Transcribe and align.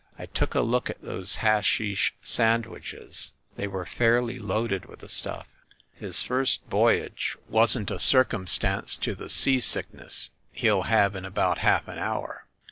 I 0.17 0.25
took 0.25 0.55
a 0.55 0.61
look 0.61 0.89
at 0.89 1.03
those 1.03 1.35
hashish 1.45 2.15
sandwiches, 2.23 3.33
‚ÄĒ 3.53 3.55
they 3.55 3.67
were 3.67 3.85
fairly 3.85 4.39
loaded 4.39 4.85
with 4.85 5.01
the 5.01 5.07
stuff. 5.07 5.45
His 5.93 6.23
first 6.23 6.65
voy 6.67 7.03
age 7.03 7.37
wasn't 7.47 7.91
a 7.91 7.99
circumstance 7.99 8.95
to 8.95 9.13
the 9.13 9.29
seasickness 9.29 10.31
he'll 10.53 10.87
have 10.89 11.15
in 11.15 11.23
about 11.23 11.59
half 11.59 11.87
an 11.87 11.99
hour. 11.99 12.47